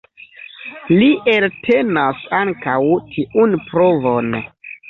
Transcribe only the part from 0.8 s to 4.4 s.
Li eltenas ankaŭ tiun provon.